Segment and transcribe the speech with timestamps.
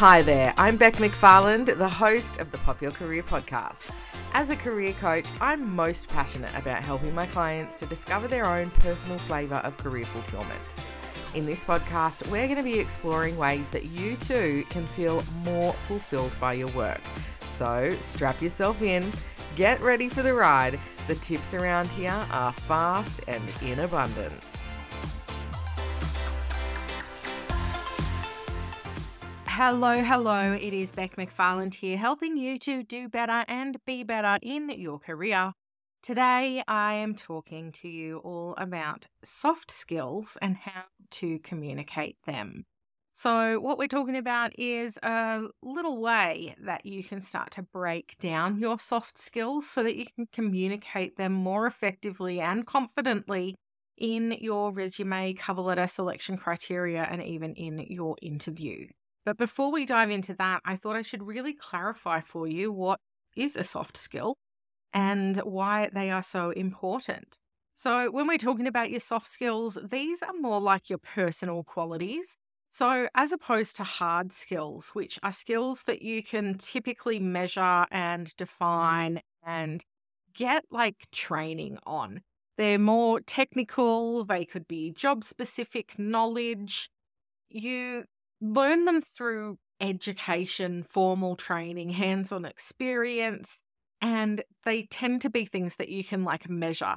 [0.00, 3.90] Hi there, I'm Bec McFarland, the host of the Pop Your Career podcast.
[4.32, 8.70] As a career coach, I'm most passionate about helping my clients to discover their own
[8.70, 10.58] personal flavour of career fulfillment.
[11.34, 15.74] In this podcast, we're going to be exploring ways that you too can feel more
[15.74, 17.02] fulfilled by your work.
[17.46, 19.12] So strap yourself in,
[19.54, 20.80] get ready for the ride.
[21.08, 24.72] The tips around here are fast and in abundance.
[29.62, 30.54] Hello, hello.
[30.54, 34.98] It is Bec McFarland here, helping you to do better and be better in your
[34.98, 35.52] career.
[36.02, 42.64] Today, I am talking to you all about soft skills and how to communicate them.
[43.12, 48.16] So, what we're talking about is a little way that you can start to break
[48.18, 53.56] down your soft skills so that you can communicate them more effectively and confidently
[53.98, 58.86] in your resume, cover letter, selection criteria, and even in your interview.
[59.24, 63.00] But before we dive into that, I thought I should really clarify for you what
[63.36, 64.36] is a soft skill
[64.92, 67.38] and why they are so important.
[67.74, 72.36] So, when we're talking about your soft skills, these are more like your personal qualities.
[72.68, 78.26] So, as opposed to hard skills, which are skills that you can typically measure and
[78.26, 78.36] mm-hmm.
[78.36, 79.84] define and
[80.34, 82.20] get like training on,
[82.56, 86.90] they're more technical, they could be job specific knowledge.
[87.48, 88.04] You
[88.40, 93.62] learn them through education, formal training, hands on experience,
[94.00, 96.96] and they tend to be things that you can like measure.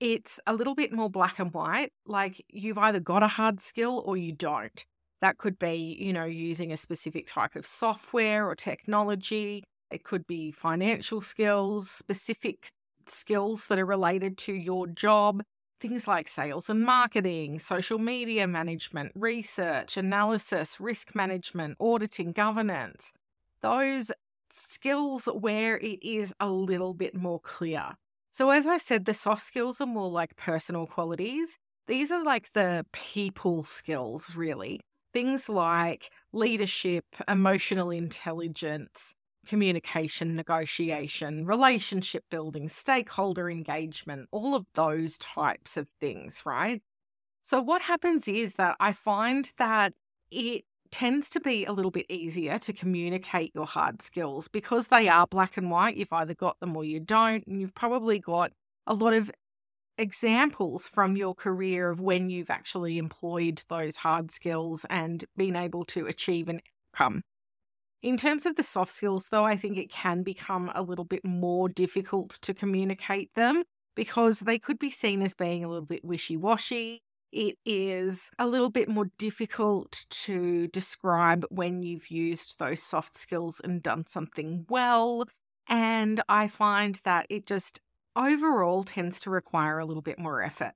[0.00, 4.02] It's a little bit more black and white, like you've either got a hard skill
[4.06, 4.84] or you don't.
[5.20, 9.64] That could be, you know, using a specific type of software or technology.
[9.90, 12.68] It could be financial skills, specific
[13.06, 15.42] skills that are related to your job.
[15.80, 23.12] Things like sales and marketing, social media management, research, analysis, risk management, auditing, governance.
[23.60, 24.10] Those
[24.50, 27.92] skills where it is a little bit more clear.
[28.30, 31.58] So, as I said, the soft skills are more like personal qualities.
[31.86, 34.80] These are like the people skills, really.
[35.12, 39.14] Things like leadership, emotional intelligence,
[39.48, 46.82] communication, negotiation, relationship building, stakeholder engagement, all of those types of things, right?
[47.42, 49.94] So, what happens is that I find that
[50.30, 55.08] it tends to be a little bit easier to communicate your hard skills because they
[55.08, 55.96] are black and white.
[55.96, 57.46] You've either got them or you don't.
[57.46, 58.52] And you've probably got
[58.86, 59.30] a lot of
[59.96, 65.84] examples from your career of when you've actually employed those hard skills and been able
[65.86, 66.60] to achieve an
[66.94, 67.22] outcome.
[68.02, 71.24] In terms of the soft skills, though, I think it can become a little bit
[71.24, 73.64] more difficult to communicate them
[73.96, 77.02] because they could be seen as being a little bit wishy washy.
[77.32, 83.60] It is a little bit more difficult to describe when you've used those soft skills
[83.62, 85.24] and done something well.
[85.68, 87.80] And I find that it just
[88.14, 90.72] overall tends to require a little bit more effort.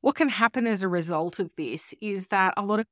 [0.00, 2.86] What can happen as a result of this is that a lot of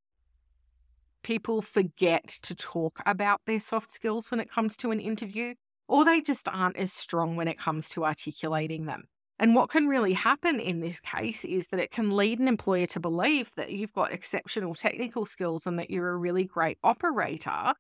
[1.25, 5.55] people forget to talk about their soft skills when it comes to an interview,
[5.89, 9.05] or they just aren't as strong when it comes to articulating them.
[9.39, 12.87] And what can really happen in this case is that it can lead an employer
[12.87, 17.75] to believe that you've got exceptional technical skills and that you're a really great operator,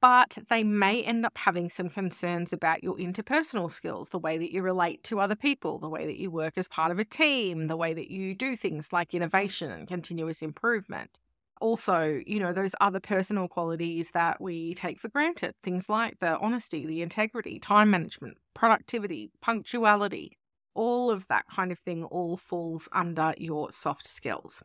[0.00, 4.52] but they may end up having some concerns about your interpersonal skills, the way that
[4.52, 7.66] you relate to other people, the way that you work as part of a team,
[7.66, 11.18] the way that you do things like innovation and continuous improvement
[11.62, 16.38] also, you know, those other personal qualities that we take for granted, things like the
[16.38, 20.36] honesty, the integrity, time management, productivity, punctuality,
[20.74, 24.62] all of that kind of thing all falls under your soft skills.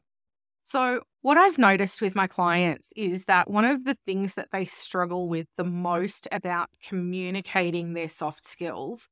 [0.64, 4.66] So, what I've noticed with my clients is that one of the things that they
[4.66, 9.08] struggle with the most about communicating their soft skills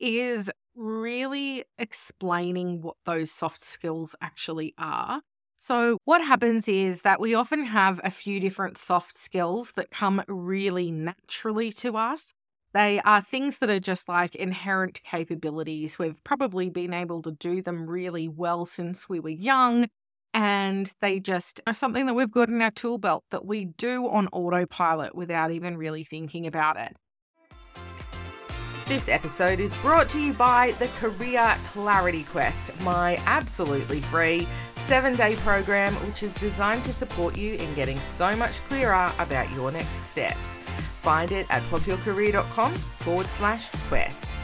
[0.00, 5.22] is really explaining what those soft skills actually are
[5.58, 10.22] so, what happens is that we often have a few different soft skills that come
[10.28, 12.32] really naturally to us.
[12.74, 15.98] They are things that are just like inherent capabilities.
[15.98, 19.88] We've probably been able to do them really well since we were young.
[20.34, 24.06] And they just are something that we've got in our tool belt that we do
[24.08, 26.94] on autopilot without even really thinking about it.
[28.86, 34.46] This episode is brought to you by the Career Clarity Quest, my absolutely free
[34.76, 39.50] seven day program which is designed to support you in getting so much clearer about
[39.50, 40.58] your next steps.
[40.98, 44.36] Find it at popyourcareer.com forward slash quest.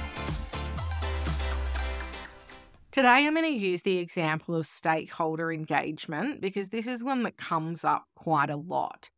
[2.91, 7.37] Today, I'm going to use the example of stakeholder engagement because this is one that
[7.37, 9.09] comes up quite a lot.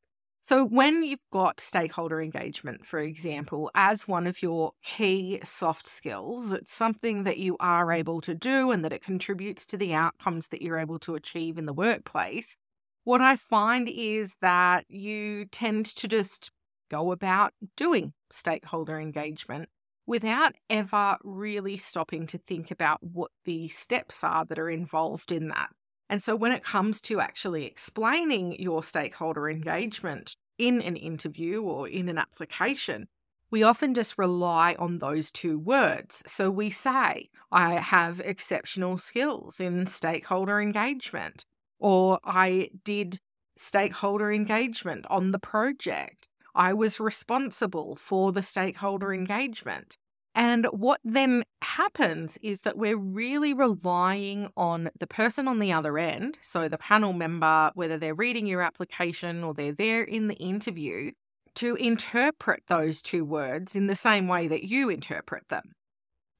[0.47, 6.53] So, when you've got stakeholder engagement, for example, as one of your key soft skills,
[6.53, 10.49] it's something that you are able to do and that it contributes to the outcomes
[10.49, 12.59] that you're able to achieve in the workplace.
[13.05, 16.51] What I find is that you tend to just
[16.91, 19.71] go about doing stakeholder engagement
[20.07, 25.49] without ever really stopping to think about what the steps are that are involved in
[25.49, 25.71] that.
[26.09, 31.89] And so, when it comes to actually explaining your stakeholder engagement in an interview or
[31.89, 33.09] in an application,
[33.51, 36.23] we often just rely on those two words.
[36.27, 41.47] So, we say, I have exceptional skills in stakeholder engagement,
[41.79, 43.19] or I did
[43.57, 46.29] stakeholder engagement on the project.
[46.55, 49.97] I was responsible for the stakeholder engagement.
[50.35, 55.97] And what then happens is that we're really relying on the person on the other
[55.97, 60.35] end, so the panel member, whether they're reading your application or they're there in the
[60.35, 61.13] interview,
[61.55, 65.75] to interpret those two words in the same way that you interpret them.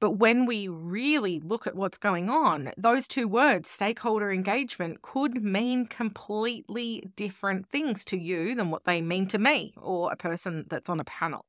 [0.01, 5.41] But when we really look at what's going on, those two words, stakeholder engagement, could
[5.41, 10.65] mean completely different things to you than what they mean to me or a person
[10.69, 11.45] that's on a panel.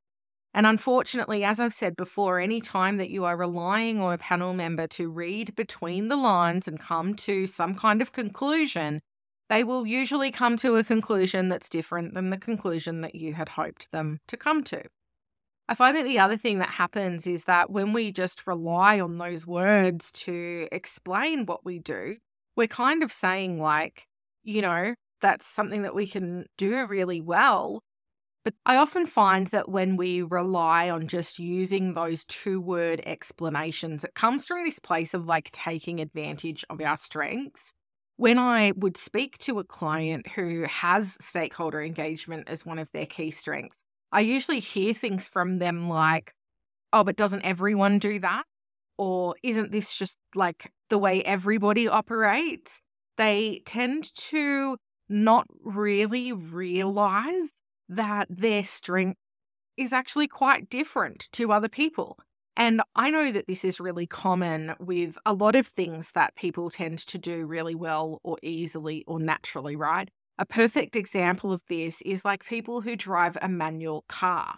[0.53, 4.53] And unfortunately, as I've said before, any time that you are relying on a panel
[4.53, 9.01] member to read between the lines and come to some kind of conclusion,
[9.49, 13.49] they will usually come to a conclusion that's different than the conclusion that you had
[13.49, 14.83] hoped them to come to.
[15.69, 19.17] I find that the other thing that happens is that when we just rely on
[19.17, 22.17] those words to explain what we do,
[22.55, 24.07] we're kind of saying, like,
[24.43, 27.81] you know, that's something that we can do really well.
[28.47, 34.05] But I often find that when we rely on just using those two word explanations,
[34.05, 37.73] it comes from this place of like taking advantage of our strengths.
[38.15, 43.05] When I would speak to a client who has stakeholder engagement as one of their
[43.05, 43.83] key strengths,
[44.13, 46.31] I usually hear things from them like,
[46.93, 48.43] oh, but doesn't everyone do that?
[48.97, 52.81] Or isn't this just like the way everybody operates?
[53.17, 54.77] They tend to
[55.09, 59.19] not really realize that their strength
[59.77, 62.17] is actually quite different to other people.
[62.55, 66.71] And I know that this is really common with a lot of things that people
[66.71, 70.09] tend to do really well or easily or naturally, right?
[70.39, 74.55] A perfect example of this is like people who drive a manual car.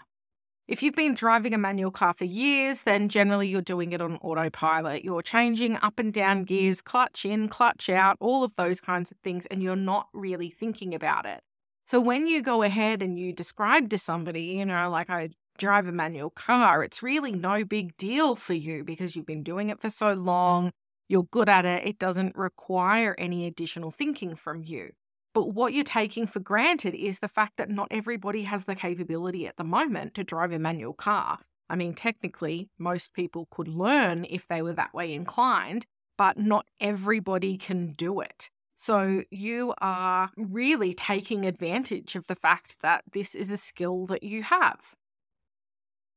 [0.70, 4.18] If you've been driving a manual car for years, then generally you're doing it on
[4.18, 5.04] autopilot.
[5.04, 9.18] You're changing up and down gears, clutch in, clutch out, all of those kinds of
[9.18, 11.42] things, and you're not really thinking about it.
[11.89, 15.88] So when you go ahead and you describe to somebody, you know, like I drive
[15.88, 19.81] a manual car, it's really no big deal for you because you've been doing it
[19.81, 20.69] for so long.
[21.07, 21.88] You're good at it.
[21.88, 24.91] It doesn't require any additional thinking from you.
[25.33, 29.47] But what you're taking for granted is the fact that not everybody has the capability
[29.47, 31.39] at the moment to drive a manual car.
[31.71, 35.88] I mean, technically, most people could learn if they were that way inclined,
[36.19, 38.51] but not everybody can do it.
[38.81, 44.24] So you are really taking advantage of the fact that this is a skill that
[44.24, 44.96] you have.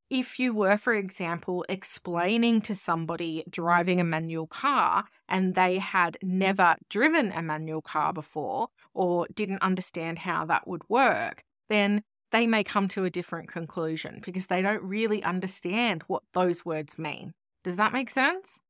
[0.08, 6.18] If you were, for example, explaining to somebody driving a manual car and they had
[6.22, 12.46] never driven a manual car before or didn't understand how that would work, then they
[12.46, 17.34] may come to a different conclusion because they don't really understand what those words mean.
[17.64, 18.60] Does that make sense?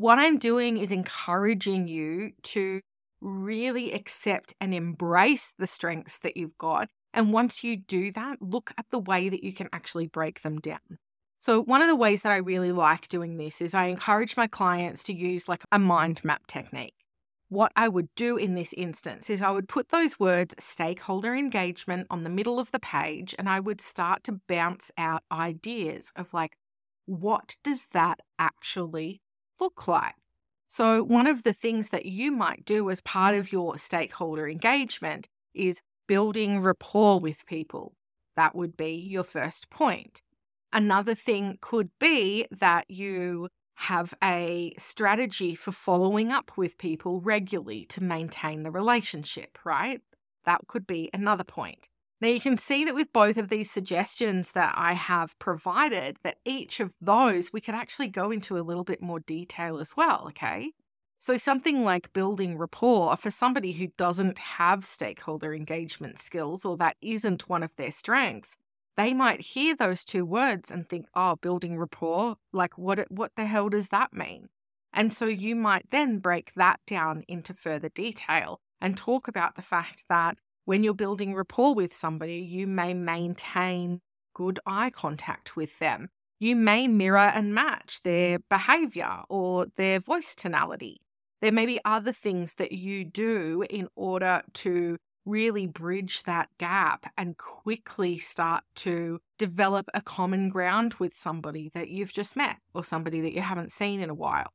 [0.00, 2.80] What I'm doing is encouraging you to
[3.20, 6.88] really accept and embrace the strengths that you've got.
[7.12, 10.58] And once you do that, look at the way that you can actually break them
[10.58, 10.96] down.
[11.36, 14.46] So, one of the ways that I really like doing this is I encourage my
[14.46, 16.94] clients to use like a mind map technique.
[17.50, 22.06] What I would do in this instance is I would put those words stakeholder engagement
[22.08, 26.32] on the middle of the page and I would start to bounce out ideas of
[26.32, 26.56] like,
[27.04, 29.20] what does that actually
[29.60, 30.14] look like?
[30.66, 35.28] So, one of the things that you might do as part of your stakeholder engagement
[35.52, 37.94] is building rapport with people.
[38.36, 40.22] That would be your first point.
[40.72, 47.84] Another thing could be that you have a strategy for following up with people regularly
[47.86, 50.02] to maintain the relationship, right?
[50.44, 51.88] That could be another point.
[52.20, 56.38] Now you can see that with both of these suggestions that I have provided, that
[56.44, 60.26] each of those we could actually go into a little bit more detail as well,
[60.28, 60.72] okay?
[61.18, 66.96] So, something like building rapport for somebody who doesn't have stakeholder engagement skills or that
[67.02, 68.56] isn't one of their strengths,
[68.96, 73.46] they might hear those two words and think, oh, building rapport, like what, what the
[73.46, 74.48] hell does that mean?
[74.92, 79.62] And so you might then break that down into further detail and talk about the
[79.62, 84.00] fact that When you're building rapport with somebody, you may maintain
[84.34, 86.08] good eye contact with them.
[86.38, 91.00] You may mirror and match their behavior or their voice tonality.
[91.40, 97.12] There may be other things that you do in order to really bridge that gap
[97.16, 102.84] and quickly start to develop a common ground with somebody that you've just met or
[102.84, 104.52] somebody that you haven't seen in a while.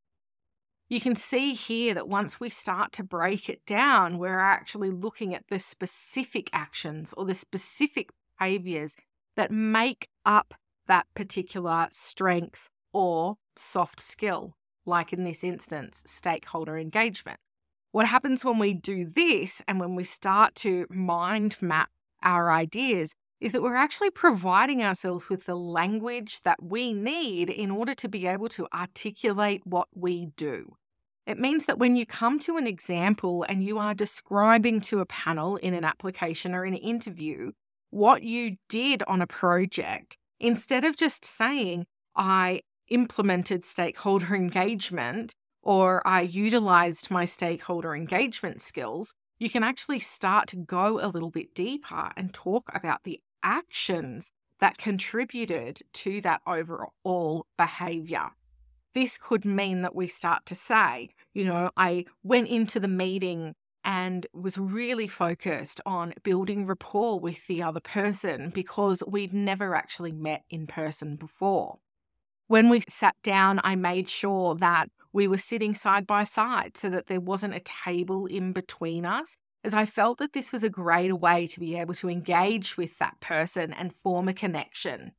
[0.87, 5.33] You can see here that once we start to break it down, we're actually looking
[5.33, 8.95] at the specific actions or the specific behaviors
[9.35, 10.53] that make up
[10.87, 17.39] that particular strength or soft skill, like in this instance, stakeholder engagement.
[17.91, 21.89] What happens when we do this and when we start to mind map
[22.21, 27.69] our ideas is that we're actually providing ourselves with the language that we need in
[27.69, 30.75] order to be able to articulate what we do.
[31.25, 35.05] It means that when you come to an example and you are describing to a
[35.05, 37.51] panel in an application or an interview
[37.89, 46.07] what you did on a project, instead of just saying, I implemented stakeholder engagement or
[46.07, 51.53] I utilized my stakeholder engagement skills, you can actually start to go a little bit
[51.53, 58.31] deeper and talk about the actions that contributed to that overall behavior.
[58.93, 63.55] This could mean that we start to say, you know, I went into the meeting
[63.83, 70.13] and was really focused on building rapport with the other person because we'd never actually
[70.13, 71.79] met in person before.
[72.47, 76.89] When we sat down, I made sure that we were sitting side by side so
[76.89, 80.69] that there wasn't a table in between us, as I felt that this was a
[80.69, 85.13] great way to be able to engage with that person and form a connection.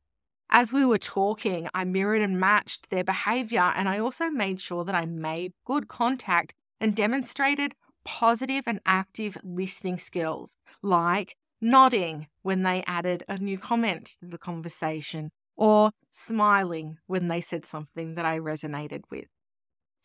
[0.51, 4.85] As we were talking, I mirrored and matched their behavior, and I also made sure
[4.85, 7.73] that I made good contact and demonstrated
[8.05, 14.37] positive and active listening skills, like nodding when they added a new comment to the
[14.37, 19.25] conversation, or smiling when they said something that I resonated with.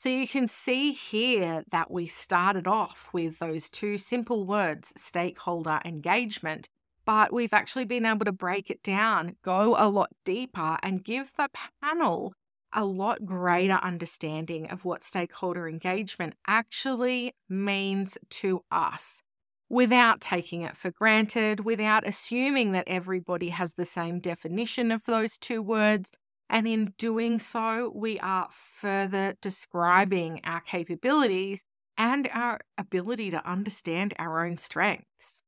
[0.02, 5.78] So you can see here that we started off with those two simple words, stakeholder
[5.84, 6.68] engagement,
[7.04, 11.30] but we've actually been able to break it down, go a lot deeper, and give
[11.38, 11.48] the
[11.80, 12.32] panel
[12.72, 19.22] a lot greater understanding of what stakeholder engagement actually means to us
[19.68, 25.38] without taking it for granted, without assuming that everybody has the same definition of those
[25.38, 26.10] two words,
[26.52, 31.64] and in doing so, we are further describing our capabilities
[31.96, 35.42] and our ability to understand our own strengths.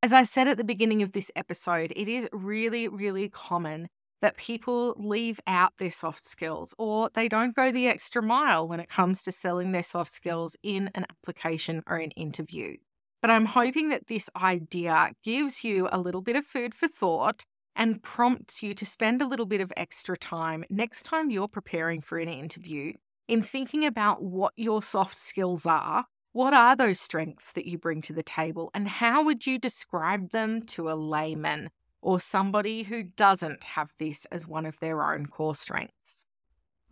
[0.00, 3.88] As I said at the beginning of this episode, it is really, really common
[4.22, 8.78] that people leave out their soft skills or they don't go the extra mile when
[8.78, 12.76] it comes to selling their soft skills in an application or an interview.
[13.20, 17.44] But I'm hoping that this idea gives you a little bit of food for thought
[17.74, 22.00] and prompts you to spend a little bit of extra time next time you're preparing
[22.00, 22.92] for an interview
[23.28, 26.06] in thinking about what your soft skills are.
[26.32, 30.30] What are those strengths that you bring to the table, and how would you describe
[30.30, 35.26] them to a layman or somebody who doesn't have this as one of their own
[35.26, 36.24] core strengths?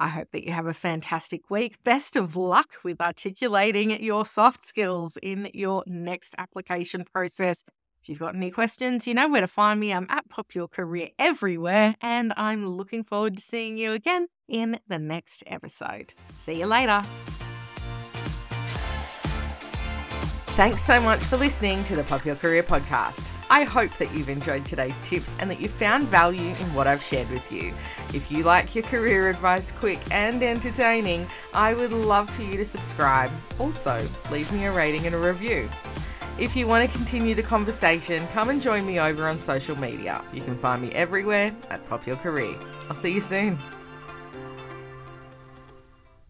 [0.01, 1.83] I hope that you have a fantastic week.
[1.83, 7.65] Best of luck with articulating your soft skills in your next application process.
[8.09, 9.93] If you've got any questions, you know where to find me.
[9.93, 14.81] I'm at Pop Your Career everywhere, and I'm looking forward to seeing you again in
[14.89, 16.15] the next episode.
[16.35, 17.03] See you later.
[20.57, 23.31] Thanks so much for listening to the Pop Your Career podcast.
[23.51, 27.03] I hope that you've enjoyed today's tips and that you found value in what I've
[27.03, 27.75] shared with you.
[28.15, 32.65] If you like your career advice quick and entertaining, I would love for you to
[32.65, 33.31] subscribe.
[33.59, 35.69] Also, leave me a rating and a review.
[36.39, 40.25] If you want to continue the conversation, come and join me over on social media.
[40.33, 42.55] You can find me everywhere at Pop Your Career.
[42.89, 43.59] I'll see you soon.